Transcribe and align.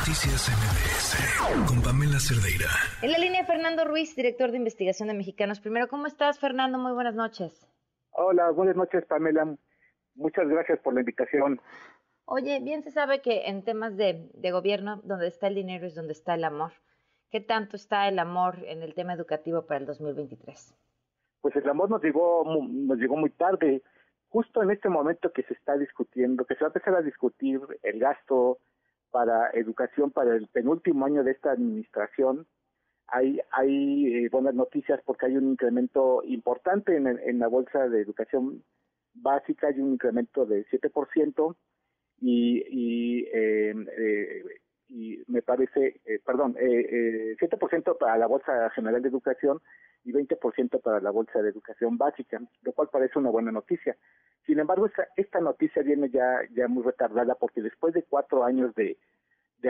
Noticias 0.00 0.48
MBS 0.48 1.68
con 1.68 1.82
Pamela 1.82 2.18
Cerdeira. 2.18 2.70
En 3.02 3.12
la 3.12 3.18
línea 3.18 3.44
Fernando 3.44 3.84
Ruiz, 3.84 4.16
director 4.16 4.50
de 4.50 4.56
investigación 4.56 5.08
de 5.08 5.14
Mexicanos 5.14 5.60
Primero. 5.60 5.88
¿Cómo 5.88 6.06
estás, 6.06 6.40
Fernando? 6.40 6.78
Muy 6.78 6.92
buenas 6.92 7.14
noches. 7.14 7.68
Hola, 8.12 8.50
buenas 8.50 8.76
noches, 8.76 9.04
Pamela. 9.04 9.54
Muchas 10.14 10.48
gracias 10.48 10.78
por 10.78 10.94
la 10.94 11.00
invitación. 11.00 11.60
Oye, 12.24 12.60
bien 12.62 12.82
se 12.82 12.92
sabe 12.92 13.20
que 13.20 13.48
en 13.48 13.62
temas 13.62 13.98
de, 13.98 14.30
de 14.32 14.50
gobierno, 14.52 15.02
donde 15.04 15.28
está 15.28 15.48
el 15.48 15.54
dinero 15.54 15.86
es 15.86 15.94
donde 15.94 16.14
está 16.14 16.34
el 16.34 16.44
amor. 16.44 16.72
¿Qué 17.30 17.42
tanto 17.42 17.76
está 17.76 18.08
el 18.08 18.18
amor 18.18 18.56
en 18.64 18.82
el 18.82 18.94
tema 18.94 19.12
educativo 19.12 19.66
para 19.66 19.80
el 19.80 19.86
2023? 19.86 20.74
Pues 21.42 21.56
el 21.56 21.68
amor 21.68 21.90
nos 21.90 22.02
llegó, 22.02 22.42
nos 22.46 22.96
llegó 22.96 23.18
muy 23.18 23.28
tarde 23.28 23.82
justo 24.30 24.62
en 24.62 24.70
este 24.70 24.88
momento 24.88 25.30
que 25.30 25.42
se 25.42 25.52
está 25.52 25.76
discutiendo, 25.76 26.46
que 26.46 26.54
se 26.54 26.60
va 26.60 26.68
a 26.68 26.72
empezar 26.72 26.94
a 26.94 27.02
discutir 27.02 27.60
el 27.82 27.98
gasto 27.98 28.60
para 29.10 29.50
educación 29.50 30.10
para 30.10 30.34
el 30.36 30.46
penúltimo 30.48 31.06
año 31.06 31.24
de 31.24 31.32
esta 31.32 31.52
administración, 31.52 32.46
hay, 33.08 33.40
hay 33.52 34.24
eh, 34.24 34.28
buenas 34.30 34.54
noticias 34.54 35.00
porque 35.04 35.26
hay 35.26 35.36
un 35.36 35.50
incremento 35.50 36.22
importante 36.24 36.96
en, 36.96 37.06
en, 37.06 37.38
la 37.38 37.48
bolsa 37.48 37.88
de 37.88 38.00
educación 38.00 38.62
básica, 39.14 39.68
hay 39.68 39.80
un 39.80 39.92
incremento 39.94 40.46
de 40.46 40.64
7% 40.66 41.56
y, 42.20 42.62
y, 42.68 43.24
eh, 43.32 43.74
eh, 43.98 44.44
y 44.88 45.22
me 45.26 45.42
parece, 45.42 46.00
perdón, 46.24 46.56
eh, 46.58 47.36
7% 47.40 47.98
para 47.98 48.18
la 48.18 48.26
bolsa 48.26 48.70
general 48.70 49.02
de 49.02 49.08
educación 49.08 49.60
y 50.04 50.12
20% 50.12 50.80
para 50.82 51.00
la 51.00 51.10
bolsa 51.10 51.42
de 51.42 51.50
educación 51.50 51.96
básica, 51.96 52.40
lo 52.62 52.72
cual 52.72 52.88
parece 52.90 53.18
una 53.18 53.30
buena 53.30 53.52
noticia. 53.52 53.96
Sin 54.50 54.58
embargo, 54.58 54.86
esta, 54.86 55.06
esta 55.14 55.38
noticia 55.38 55.80
viene 55.80 56.10
ya, 56.10 56.40
muy 56.66 56.82
retardada 56.82 57.36
porque 57.36 57.62
después 57.62 57.94
de 57.94 58.02
cuatro 58.02 58.42
años 58.42 58.74
de, 58.74 58.98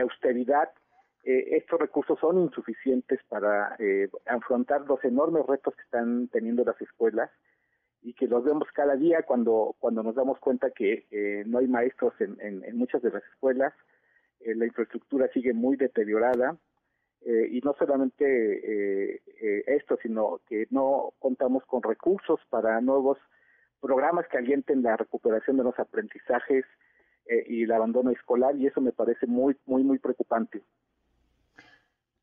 austeridad, 0.01 0.71
eh, 1.23 1.59
estos 1.59 1.79
recursos 1.79 2.19
son 2.19 2.39
insuficientes 2.39 3.21
para 3.29 3.77
eh, 3.79 4.09
afrontar 4.25 4.81
los 4.87 5.05
enormes 5.05 5.45
retos 5.47 5.77
que 5.77 5.83
están 5.83 6.29
teniendo 6.29 6.65
las 6.65 6.81
escuelas 6.81 7.31
y 8.01 8.15
que 8.15 8.27
los 8.27 8.43
vemos 8.43 8.69
cada 8.73 8.97
día 8.97 9.23
cuando, 9.25 9.77
nos 9.83 10.15
damos 10.15 10.39
cuenta 10.39 10.71
que 10.71 11.07
eh, 11.11 11.45
no 11.45 11.59
hay 11.59 11.69
maestros 11.69 12.15
en, 12.19 12.41
en, 12.41 12.65
en, 12.65 12.79
muchas 12.79 13.03
de 13.03 13.11
las 13.11 13.23
escuelas, 13.35 13.75
eh, 14.41 14.55
la 14.55 14.65
infraestructura 14.65 15.29
sigue 15.35 15.53
muy 15.53 15.77
deteriorada, 15.77 16.57
eh, 17.21 17.49
y 17.51 17.61
no 17.61 17.75
solamente 17.79 18.25
eh, 18.25 19.63
esto, 19.67 19.99
sino 20.01 20.41
que 20.49 20.69
no 20.71 21.13
contamos 21.19 21.67
con 21.67 21.83
recursos 21.83 22.41
para 22.49 22.81
nuevos 22.81 23.19
programas 23.81 24.27
que 24.29 24.39
alienten 24.39 24.83
la 24.83 24.97
recuperación 24.97 25.57
de 25.57 25.65
los 25.65 25.79
aprendizajes 25.79 26.65
eh, 27.27 27.45
y 27.49 27.65
el 27.65 27.73
abandono 27.73 28.11
escolar 28.11 28.57
y 28.57 28.67
eso 28.67 28.81
me 28.81 28.93
parece 28.93 29.27
muy, 29.27 29.57
muy, 29.67 29.83
muy 29.83 29.99
preocupante. 29.99 30.63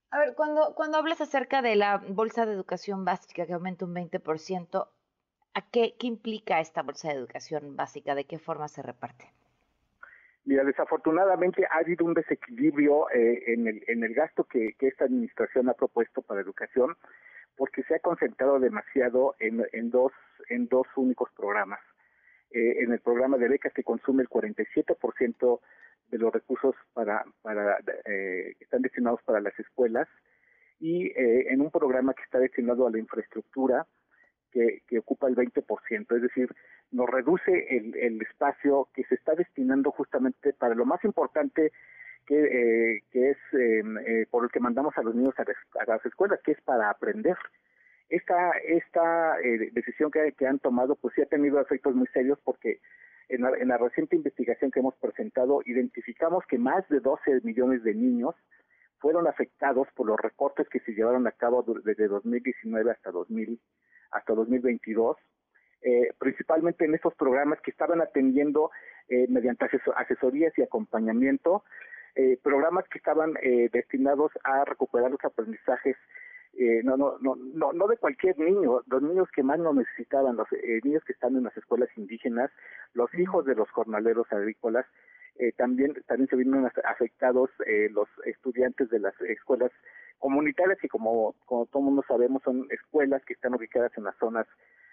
A 0.09 0.19
ver, 0.19 0.35
cuando, 0.35 0.73
cuando 0.75 0.97
hablas 0.97 1.19
acerca 1.19 1.61
de 1.61 1.75
la 1.75 1.97
bolsa 1.97 2.45
de 2.45 2.53
educación 2.53 3.03
básica 3.03 3.45
que 3.45 3.53
aumenta 3.53 3.85
un 3.85 3.93
20%, 3.93 4.87
¿a 5.53 5.61
qué, 5.69 5.95
qué 5.99 6.07
implica 6.07 6.59
esta 6.59 6.81
bolsa 6.81 7.09
de 7.09 7.15
educación 7.15 7.75
básica? 7.75 8.15
¿De 8.15 8.25
qué 8.25 8.39
forma 8.39 8.67
se 8.67 8.81
reparte? 8.81 9.33
Mira, 10.47 10.63
desafortunadamente 10.63 11.65
ha 11.65 11.79
habido 11.79 12.05
un 12.05 12.13
desequilibrio 12.13 13.09
eh, 13.09 13.43
en, 13.47 13.67
el, 13.67 13.83
en 13.85 14.01
el 14.05 14.13
gasto 14.13 14.45
que, 14.45 14.75
esta 14.79 15.03
administración 15.03 15.67
ha 15.67 15.73
propuesto 15.73 16.21
para 16.21 16.39
educación 16.39 16.95
porque 17.57 17.83
se 17.83 17.95
ha 17.95 17.99
concentrado 17.99 18.57
demasiado 18.57 19.35
en, 19.39 19.89
dos, 19.89 20.13
en 20.47 20.69
dos 20.69 20.87
únicos 20.95 21.29
programas. 21.35 21.81
Eh, 22.51 22.81
en 22.81 22.93
el 22.93 23.01
programa 23.01 23.37
de 23.37 23.49
becas 23.49 23.73
que 23.73 23.83
consume 23.83 24.23
el 24.23 24.29
47% 24.29 25.59
de 26.11 26.17
los 26.17 26.31
recursos 26.31 26.75
para, 26.93 27.25
para 27.41 27.79
eh, 28.05 28.55
que 28.57 28.63
están 28.63 28.83
destinados 28.83 29.21
para 29.23 29.41
las 29.41 29.59
escuelas 29.59 30.07
y 30.79 31.07
eh, 31.07 31.51
en 31.51 31.59
un 31.59 31.71
programa 31.71 32.13
que 32.13 32.23
está 32.23 32.39
destinado 32.39 32.87
a 32.87 32.91
la 32.91 32.99
infraestructura 32.99 33.85
que, 34.53 34.81
que 34.87 34.99
ocupa 34.99 35.27
el 35.27 35.35
20%, 35.35 36.15
es 36.15 36.21
decir, 36.21 36.55
nos 36.91 37.09
reduce 37.09 37.77
el, 37.77 37.95
el 37.95 38.21
espacio 38.21 38.87
que 38.93 39.03
se 39.05 39.15
está 39.15 39.33
destinando 39.35 39.91
justamente 39.91 40.53
para 40.53 40.75
lo 40.75 40.85
más 40.85 41.03
importante 41.03 41.71
que, 42.25 42.35
eh, 42.35 43.03
que 43.11 43.31
es 43.31 43.37
em, 43.53 43.97
eh, 43.99 44.27
por 44.29 44.43
el 44.43 44.51
que 44.51 44.59
mandamos 44.59 44.97
a 44.97 45.01
los 45.01 45.15
niños 45.15 45.33
a, 45.37 45.43
a 45.43 45.85
las 45.85 46.05
escuelas, 46.05 46.39
que 46.43 46.51
es 46.51 46.61
para 46.61 46.89
aprender. 46.89 47.37
Esta, 48.09 48.51
esta 48.65 49.39
eh, 49.41 49.69
decisión 49.73 50.11
que, 50.11 50.33
que, 50.37 50.47
han 50.47 50.59
tomado 50.59 50.95
pues 50.95 51.13
sí 51.13 51.21
ha 51.21 51.25
tenido 51.25 51.59
efectos 51.59 51.93
muy 51.93 52.07
serios 52.07 52.39
porque 52.43 52.79
en 53.27 53.41
la, 53.41 53.49
en 53.57 53.67
la 53.67 53.77
reciente 53.77 54.15
investigación 54.15 54.71
que 54.71 54.79
hemos 54.79 54.95
presentado 54.95 55.61
identificamos 55.65 56.45
que 56.47 56.57
más 56.57 56.87
de 56.87 57.01
12 57.01 57.41
millones 57.43 57.83
de 57.83 57.93
niños 57.93 58.33
fueron 58.99 59.27
afectados 59.27 59.89
por 59.93 60.07
los 60.07 60.17
recortes 60.17 60.69
que 60.69 60.79
se 60.79 60.93
llevaron 60.93 61.27
a 61.27 61.33
cabo 61.33 61.65
desde 61.83 62.07
2019 62.07 62.91
hasta 62.91 63.11
2000 63.11 63.59
hasta 64.11 64.33
2022 64.33 65.17
eh, 65.81 66.11
principalmente 66.17 66.85
en 66.85 66.95
estos 66.95 67.13
programas 67.15 67.59
que 67.61 67.71
estaban 67.71 68.01
atendiendo 68.01 68.71
eh, 69.09 69.27
mediante 69.29 69.65
asesor 69.65 69.93
asesorías 69.97 70.57
y 70.57 70.63
acompañamiento, 70.63 71.63
eh, 72.15 72.37
programas 72.43 72.85
que 72.89 72.97
estaban 72.97 73.33
eh, 73.41 73.69
destinados 73.71 74.31
a 74.43 74.65
recuperar 74.65 75.11
los 75.11 75.23
aprendizajes 75.23 75.95
eh, 76.57 76.81
no, 76.83 76.97
no, 76.97 77.17
no, 77.19 77.35
no, 77.35 77.71
no 77.71 77.87
de 77.87 77.97
cualquier 77.97 78.37
niño, 78.39 78.81
los 78.87 79.01
niños 79.03 79.29
que 79.29 79.43
más 79.43 79.59
lo 79.59 79.73
necesitaban, 79.73 80.35
los 80.35 80.51
eh, 80.53 80.79
niños 80.83 81.03
que 81.05 81.13
están 81.13 81.35
en 81.35 81.43
las 81.43 81.55
escuelas 81.55 81.89
indígenas, 81.95 82.49
los 82.93 83.13
hijos 83.13 83.45
de 83.45 83.53
los 83.53 83.69
jornaleros 83.69 84.25
agrícolas, 84.31 84.85
eh, 85.35 85.51
también, 85.51 85.93
también 86.07 86.27
se 86.29 86.35
vieron 86.35 86.65
afectados 86.85 87.51
eh, 87.67 87.89
los 87.91 88.07
estudiantes 88.25 88.89
de 88.89 88.99
las 88.99 89.13
escuelas 89.21 89.71
comunitarias 90.17 90.83
y 90.83 90.87
como, 90.87 91.35
como 91.45 91.67
todo 91.67 91.83
mundo 91.83 92.03
sabemos 92.07 92.41
son 92.41 92.65
escuelas 92.71 93.23
que 93.25 93.33
están 93.33 93.53
ubicadas 93.53 93.95
en 93.95 94.05
las 94.05 94.17
zonas 94.17 94.47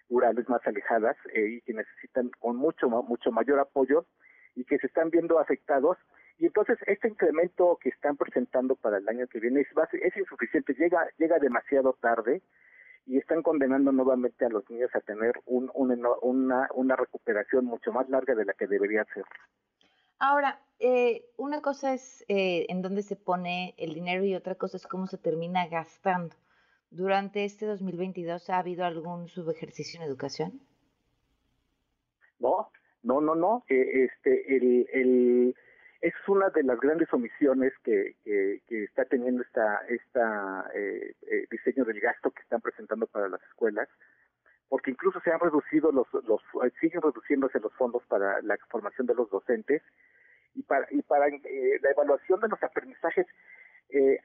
rurales 0.09 0.49
más 0.49 0.61
alejadas 0.67 1.17
eh, 1.35 1.57
y 1.57 1.61
que 1.63 1.75
necesitan 1.75 2.31
con 2.39 2.57
mucho 2.57 2.89
mucho 2.89 3.33
mayor 3.33 3.59
apoyo 3.61 4.07
y 4.55 4.65
que 4.65 4.79
se 4.79 4.87
están 4.87 5.11
viendo 5.11 5.39
afectados 5.39 5.97
y 6.39 6.47
entonces 6.47 6.79
este 6.87 7.09
incremento 7.09 7.79
que 7.81 7.89
están 7.91 8.17
presentando 8.17 8.77
para 8.77 8.99
el 8.99 9.09
año 9.09 9.27
que 9.27 9.41
viene 9.41 9.61
es, 9.61 9.69
es 9.93 10.17
insuficiente 10.17 10.75
llega 10.75 11.09
llega 11.19 11.39
demasiado 11.39 11.95
tarde 12.01 12.43
y 13.07 13.19
están 13.19 13.43
condenando 13.43 13.93
nuevamente 13.93 14.45
a 14.45 14.49
los 14.49 14.69
niños 14.71 14.91
a 14.95 15.01
tener 15.01 15.35
un, 15.47 15.71
un, 15.75 16.07
una, 16.23 16.69
una 16.75 16.97
recuperación 16.97 17.65
mucho 17.67 17.93
más 17.93 18.09
larga 18.09 18.35
de 18.35 18.47
la 18.47 18.55
que 18.55 18.67
debería 18.67 19.05
ser. 19.13 19.25
Ahora, 20.19 20.61
eh, 20.79 21.27
una 21.37 21.61
cosa 21.61 21.93
es 21.93 22.25
eh, 22.29 22.67
en 22.69 22.83
dónde 22.83 23.03
se 23.03 23.17
pone 23.17 23.75
el 23.79 23.95
dinero 23.95 24.25
y 24.25 24.35
otra 24.35 24.55
cosa 24.55 24.77
es 24.77 24.87
cómo 24.87 25.07
se 25.07 25.19
termina 25.19 25.67
gastando. 25.67 26.35
¿Durante 26.91 27.45
este 27.45 27.67
2022 27.67 28.51
ha 28.51 28.59
habido 28.59 28.85
algún 28.85 29.29
subejercicio 29.29 30.01
en 30.01 30.07
educación? 30.07 30.61
No, 32.39 32.71
no, 33.03 33.21
no, 33.21 33.35
no. 33.35 33.65
Eh, 33.69 34.05
este, 34.05 34.57
el, 34.57 34.87
el, 34.93 35.57
es 36.01 36.15
una 36.29 36.51
de 36.51 36.63
las 36.63 36.79
grandes 36.79 37.13
omisiones 37.13 37.73
que, 37.83 38.17
que, 38.25 38.85
está 38.85 39.07
teniendo 39.07 39.43
esta, 39.43 39.81
esta 39.89 40.71
eh, 40.75 41.15
eh, 41.23 41.47
diseño 41.51 41.85
del 41.85 41.99
gasto 41.99 42.31
que 42.31 42.43
están 42.43 42.61
presentando 42.61 43.07
para 43.07 43.29
las 43.29 43.43
escuelas, 43.43 43.89
porque 44.69 44.91
incluso 44.91 45.21
se 45.21 45.31
han 45.31 45.41
reducido 45.41 45.91
los, 45.93 46.07
los 46.13 46.43
siguen 46.81 47.01
reduciéndose 47.01 47.59
los 47.61 47.73
fondos 47.75 48.03
para 48.07 48.43
la 48.43 48.57
formación 48.69 49.07
de 49.07 49.15
los 49.15 49.31
docentes 49.31 49.83
y 50.55 50.63
para 50.63 50.87
y 50.91 51.03
para 51.03 51.29
eh, 51.29 51.81
la 51.83 51.91
evaluación 51.91 52.41
de 52.41 52.49
los 52.49 52.63
aprendizajes 52.63 53.27
eh, 53.91 54.19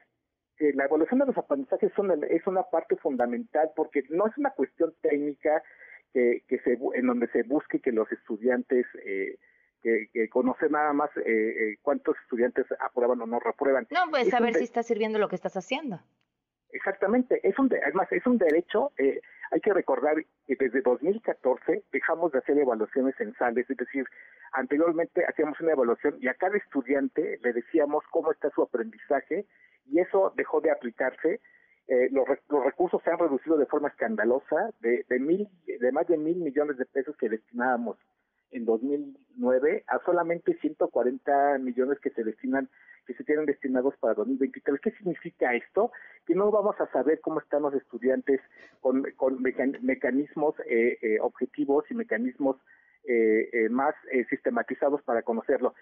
eh, 0.60 0.72
la 0.74 0.84
evaluación 0.84 1.20
de 1.20 1.26
los 1.26 1.38
aprendizajes 1.38 1.92
son 1.96 2.10
el, 2.10 2.24
es 2.24 2.46
una 2.46 2.62
parte 2.62 2.96
fundamental 2.96 3.70
porque 3.74 4.04
no 4.10 4.26
es 4.26 4.36
una 4.38 4.50
cuestión 4.50 4.94
técnica 5.00 5.62
que, 6.12 6.42
que 6.46 6.58
se 6.60 6.78
en 6.94 7.06
donde 7.06 7.28
se 7.28 7.42
busque 7.44 7.80
que 7.80 7.92
los 7.92 8.10
estudiantes 8.12 8.86
eh, 9.04 9.38
que, 9.82 10.08
que 10.12 10.28
conocer 10.28 10.70
nada 10.70 10.92
más 10.92 11.10
eh, 11.16 11.22
eh, 11.26 11.78
cuántos 11.82 12.16
estudiantes 12.22 12.66
aprueban 12.80 13.20
o 13.20 13.26
no 13.26 13.40
reprueban. 13.40 13.86
No, 13.90 14.10
pues 14.10 14.28
saber 14.28 14.54
si 14.54 14.64
está 14.64 14.82
sirviendo 14.82 15.18
lo 15.18 15.28
que 15.28 15.36
estás 15.36 15.56
haciendo. 15.56 16.00
Exactamente, 16.72 17.40
es 17.42 17.58
un 17.58 17.68
de, 17.68 17.80
además 17.82 18.08
es 18.12 18.26
un 18.26 18.38
derecho. 18.38 18.92
Eh, 18.98 19.20
hay 19.50 19.60
que 19.60 19.72
recordar 19.74 20.14
que 20.46 20.56
desde 20.56 20.80
2014 20.82 21.84
dejamos 21.92 22.30
de 22.32 22.38
hacer 22.38 22.56
evaluaciones 22.58 23.16
censales, 23.16 23.68
es 23.68 23.76
decir, 23.76 24.04
anteriormente 24.52 25.24
hacíamos 25.26 25.60
una 25.60 25.72
evaluación 25.72 26.16
y 26.20 26.28
a 26.28 26.34
cada 26.34 26.56
estudiante 26.56 27.38
le 27.42 27.52
decíamos 27.52 28.04
cómo 28.10 28.30
está 28.30 28.50
su 28.50 28.62
aprendizaje 28.62 29.46
y 29.86 29.98
eso 29.98 30.32
dejó 30.36 30.60
de 30.60 30.70
aplicarse. 30.70 31.40
Eh, 31.88 32.08
los, 32.12 32.24
los, 32.48 32.64
recursos 32.64 33.02
se 33.02 33.10
han 33.10 33.18
reducido 33.18 33.56
de 33.56 33.66
forma 33.66 33.88
escandalosa, 33.88 34.70
de, 34.78 35.04
de, 35.08 35.18
mil, 35.18 35.48
de 35.66 35.90
más 35.90 36.06
de 36.06 36.16
mil 36.16 36.36
millones 36.36 36.76
de 36.76 36.86
pesos 36.86 37.16
que 37.16 37.28
destinábamos 37.28 37.98
en 38.52 38.64
2009 38.64 39.84
a 39.88 39.98
solamente 40.04 40.54
140 40.60 41.58
millones 41.58 41.98
que 41.98 42.10
se 42.10 42.22
destinan 42.22 42.68
que 43.06 43.14
se 43.14 43.24
tienen 43.24 43.46
destinados 43.46 43.94
para 43.98 44.14
2023. 44.14 44.80
¿Qué 44.80 44.90
significa 44.92 45.54
esto? 45.54 45.92
Que 46.26 46.34
no 46.34 46.50
vamos 46.50 46.80
a 46.80 46.90
saber 46.92 47.20
cómo 47.20 47.40
están 47.40 47.62
los 47.62 47.74
estudiantes 47.74 48.40
con, 48.80 49.04
con 49.16 49.42
mecan 49.42 49.76
mecanismos 49.82 50.54
eh, 50.66 50.98
eh, 51.02 51.18
objetivos 51.20 51.84
y 51.90 51.94
mecanismos 51.94 52.56
eh, 53.04 53.68
más 53.70 53.94
sistematizados 54.28 55.02
para 55.02 55.22
conocerlo. 55.22 55.74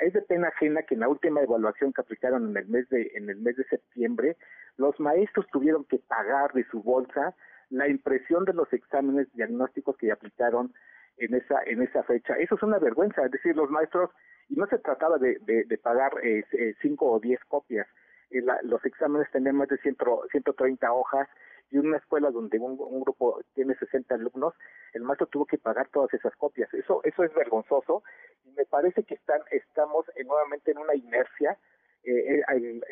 es 0.00 0.12
de 0.12 0.22
pena 0.22 0.48
ajena 0.48 0.82
que 0.82 0.94
en 0.94 1.00
la 1.00 1.08
última 1.08 1.42
evaluación 1.42 1.92
que 1.92 2.00
aplicaron 2.00 2.50
en 2.50 2.56
el 2.56 2.68
mes 2.68 2.88
de 2.88 3.10
en 3.14 3.28
el 3.28 3.36
mes 3.38 3.56
de 3.56 3.64
septiembre, 3.64 4.36
los 4.76 4.98
maestros 5.00 5.46
tuvieron 5.52 5.84
que 5.84 5.98
pagar 5.98 6.52
de 6.52 6.64
su 6.70 6.82
bolsa 6.82 7.34
la 7.70 7.88
impresión 7.88 8.44
de 8.44 8.52
los 8.52 8.72
exámenes 8.72 9.26
diagnósticos 9.34 9.96
que 9.96 10.12
aplicaron 10.12 10.72
en 11.18 11.34
esa 11.34 11.62
en 11.66 11.82
esa 11.82 12.02
fecha. 12.04 12.34
Eso 12.38 12.54
es 12.54 12.62
una 12.62 12.78
vergüenza, 12.78 13.24
es 13.24 13.32
decir, 13.32 13.56
los 13.56 13.70
maestros 13.70 14.10
y 14.48 14.56
no 14.56 14.66
se 14.66 14.78
trataba 14.78 15.18
de, 15.18 15.38
de, 15.40 15.78
pagar 15.78 16.12
eh, 16.22 16.44
eh, 16.52 16.74
cinco 16.80 17.10
o 17.10 17.20
diez 17.20 17.40
copias. 17.48 17.86
Eh, 18.30 18.42
los 18.62 18.84
exámenes 18.84 19.30
tenían 19.30 19.56
más 19.56 19.68
de 19.68 19.78
ciento, 19.78 20.22
130 20.30 20.92
hojas 20.92 21.28
y 21.70 21.78
una 21.78 21.96
escuela 21.96 22.30
donde 22.30 22.58
un, 22.58 22.76
grupo 23.00 23.40
tiene 23.54 23.74
60 23.74 24.14
alumnos, 24.14 24.54
el 24.92 25.02
maestro 25.02 25.26
tuvo 25.26 25.46
que 25.46 25.58
pagar 25.58 25.88
todas 25.88 26.12
esas 26.14 26.34
copias. 26.36 26.72
Eso 26.74 27.00
eso 27.04 27.24
es 27.24 27.34
vergonzoso 27.34 28.02
y 28.44 28.50
me 28.52 28.64
parece 28.64 29.02
que 29.04 29.14
están 29.14 29.40
estamos 29.50 30.06
nuevamente 30.24 30.70
en 30.72 30.78
una 30.78 30.94
inercia. 30.94 31.58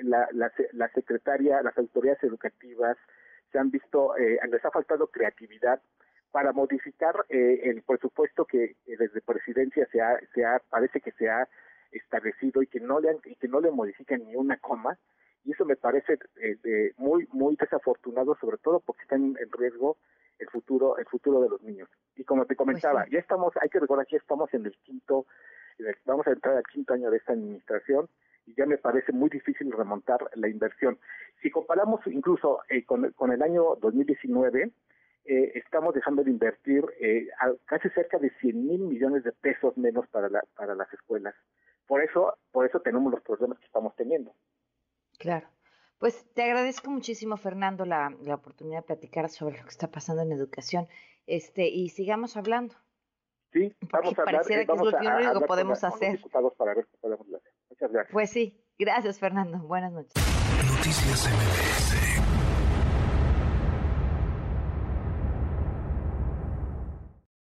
la, 0.03 0.29
la, 0.33 0.53
la 0.73 0.89
secretaria, 0.89 1.63
las 1.63 1.77
autoridades 1.77 2.23
educativas 2.25 2.97
se 3.53 3.59
han 3.59 3.71
visto, 3.71 4.15
les 4.17 4.65
ha 4.65 4.71
faltado 4.71 5.09
creatividad 5.09 5.83
para 6.33 6.53
modificar 6.53 7.15
eh, 7.29 7.61
el 7.65 7.83
presupuesto 7.83 8.47
que 8.47 8.75
desde 8.87 9.21
presidencia 9.21 9.87
se 9.93 10.01
ha, 10.01 10.19
se 10.35 10.45
ha, 10.45 10.61
parece 10.71 11.01
que 11.01 11.13
se 11.13 11.29
ha 11.29 11.47
establecido 11.93 12.63
y 12.63 12.67
que 12.67 12.81
no 12.81 12.99
le 13.01 13.11
han, 13.11 13.17
y 13.27 13.37
que 13.37 13.49
no 13.49 13.61
le 13.61 13.71
modifican 13.71 14.25
ni 14.25 14.35
una 14.35 14.57
coma 14.57 14.99
y 15.45 15.53
eso 15.53 15.65
me 15.65 15.77
parece 15.77 16.19
eh, 16.41 16.93
muy 16.97 17.29
muy 17.33 17.57
desafortunado 17.57 18.35
sobre 18.41 18.57
todo 18.59 18.81
porque 18.81 19.03
está 19.03 19.17
en, 19.17 19.37
riesgo 19.59 19.99
el 20.39 20.49
futuro 20.49 20.97
el 20.97 21.05
futuro 21.05 21.43
de 21.43 21.51
los 21.51 21.63
niños. 21.63 21.89
Y 22.17 22.25
como 22.25 22.47
te 22.47 22.57
comentaba 22.57 23.03
pues 23.03 23.13
ya 23.13 23.19
estamos 23.19 23.53
hay 23.61 23.69
que 23.69 23.81
recordar 23.81 24.07
que 24.07 24.17
estamos 24.17 24.53
en 24.55 24.65
el 24.65 24.77
quinto 24.79 25.27
vamos 26.07 26.27
a 26.27 26.31
entrar 26.31 26.57
al 26.57 26.65
quinto 26.65 26.95
año 26.95 27.11
de 27.11 27.19
esta 27.19 27.35
administración 27.35 28.09
y 28.47 28.55
ya 28.55 28.65
me 28.65 28.79
parece 28.79 29.13
muy 29.13 29.29
difícil 29.29 29.71
remontar 29.71 30.19
la 30.35 30.49
inversión. 30.49 30.99
Si 31.43 31.51
comparamos 31.51 32.01
incluso 32.07 32.61
eh, 32.71 32.85
con, 32.85 33.13
con 33.13 33.33
el 33.33 33.43
año 33.43 33.77
2019 33.81 34.73
eh, 35.25 35.53
estamos 35.55 35.95
dejando 35.95 36.25
de 36.25 36.31
invertir 36.31 36.85
eh, 37.01 37.29
casi 37.67 37.89
cerca 37.91 38.19
de 38.19 38.31
100 38.41 38.67
mil 38.67 38.81
millones 38.81 39.25
de 39.25 39.33
pesos 39.33 39.77
menos 39.77 40.07
para, 40.09 40.29
la, 40.29 40.43
para 40.57 40.75
las 40.75 40.93
escuelas. 40.93 41.35
Por 41.87 42.03
eso, 42.03 42.37
por 42.51 42.67
eso 42.67 42.81
tenemos 42.81 43.13
los 43.13 43.23
problemas 43.23 43.59
que 43.59 43.67
estamos 43.67 43.95
teniendo. 43.97 44.35
Claro. 45.19 45.49
Pues 45.99 46.27
te 46.35 46.43
agradezco 46.43 46.91
muchísimo, 46.91 47.37
Fernando, 47.37 47.85
la, 47.85 48.13
la 48.23 48.35
oportunidad 48.35 48.81
de 48.81 48.87
platicar 48.87 49.29
sobre 49.29 49.59
lo 49.59 49.63
que 49.63 49.71
está 49.71 49.89
pasando 49.89 50.23
en 50.23 50.33
educación. 50.33 50.89
Este, 51.27 51.69
y 51.69 51.91
sigamos 51.91 52.37
hablando. 52.37 52.75
Sí, 53.53 53.73
vamos 53.93 54.19
a 54.19 54.23
hablar. 54.23 54.37
Pareciera 54.37 54.65
que 54.65 54.73
es 54.73 54.79
lo 54.81 54.99
único 54.99 55.41
que 55.41 55.47
podemos 55.47 55.85
hacer. 55.85 56.19
para 56.57 56.75
ver 56.75 56.87
qué 56.87 56.97
podemos 57.01 57.27
hacer. 57.27 57.53
Muchas 57.71 57.93
gracias. 57.93 58.13
Pues 58.13 58.31
sí, 58.31 58.65
gracias, 58.79 59.21
Fernando. 59.21 59.59
Buenas 59.59 59.93
noches. 59.93 60.15
Noticias 60.67 61.29
MBS 61.31 62.42